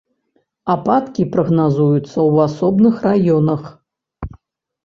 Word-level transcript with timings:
Ападкі 0.75 1.25
прагназуюцца 1.35 2.03
ў 2.05 2.33
асобных 2.47 2.95
раёнах. 3.07 3.61